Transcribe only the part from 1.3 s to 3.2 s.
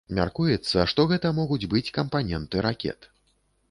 могуць быць кампаненты ракет.